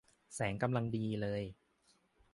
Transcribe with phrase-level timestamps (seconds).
[0.35, 1.43] แสงกำลังดีเลย